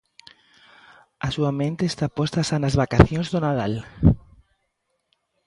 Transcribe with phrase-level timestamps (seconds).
[1.25, 3.73] A súa mente está posta xa nas vacacións do Nadal.